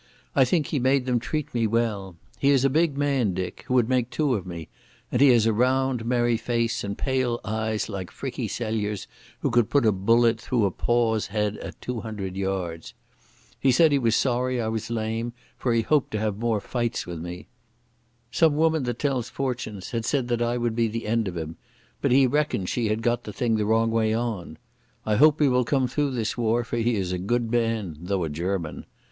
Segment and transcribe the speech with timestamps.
[0.35, 2.15] I think he made them treat me well.
[2.39, 4.67] He is a big man, Dick, who would make two of me,
[5.11, 9.05] and he has a round, merry face and pale eyes like Frickie Celliers
[9.41, 12.95] who could put a bullet through a pauw's head at two hundred yards.
[13.59, 17.05] He said he was sorry I was lame, for he hoped to have more fights
[17.05, 17.45] with me.
[18.31, 21.57] Some woman that tells fortunes had said that I would be the end of him,
[22.01, 24.57] but he reckoned she had got the thing the wrong way on.
[25.05, 28.23] I hope he will come through this war, for he is a good man, though
[28.23, 28.87] a German....